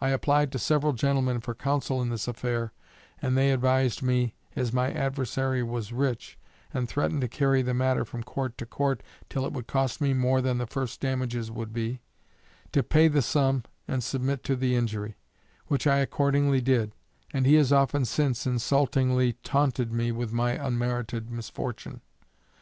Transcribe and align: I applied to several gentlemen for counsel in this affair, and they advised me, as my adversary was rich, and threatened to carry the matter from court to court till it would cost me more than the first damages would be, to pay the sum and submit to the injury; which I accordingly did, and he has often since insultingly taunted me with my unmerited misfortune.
I 0.00 0.08
applied 0.08 0.52
to 0.52 0.58
several 0.58 0.94
gentlemen 0.94 1.40
for 1.40 1.54
counsel 1.54 2.00
in 2.00 2.08
this 2.08 2.26
affair, 2.26 2.72
and 3.20 3.36
they 3.36 3.52
advised 3.52 4.00
me, 4.02 4.34
as 4.56 4.72
my 4.72 4.90
adversary 4.90 5.62
was 5.62 5.92
rich, 5.92 6.38
and 6.72 6.88
threatened 6.88 7.20
to 7.20 7.28
carry 7.28 7.60
the 7.60 7.74
matter 7.74 8.06
from 8.06 8.22
court 8.22 8.56
to 8.56 8.64
court 8.64 9.02
till 9.28 9.44
it 9.44 9.52
would 9.52 9.66
cost 9.66 10.00
me 10.00 10.14
more 10.14 10.40
than 10.40 10.56
the 10.56 10.66
first 10.66 10.98
damages 11.02 11.50
would 11.50 11.74
be, 11.74 12.00
to 12.72 12.82
pay 12.82 13.06
the 13.06 13.20
sum 13.20 13.64
and 13.86 14.02
submit 14.02 14.42
to 14.44 14.56
the 14.56 14.74
injury; 14.74 15.16
which 15.66 15.86
I 15.86 15.98
accordingly 15.98 16.62
did, 16.62 16.92
and 17.34 17.44
he 17.44 17.56
has 17.56 17.70
often 17.70 18.06
since 18.06 18.46
insultingly 18.46 19.34
taunted 19.42 19.92
me 19.92 20.10
with 20.10 20.32
my 20.32 20.52
unmerited 20.52 21.30
misfortune. 21.30 22.00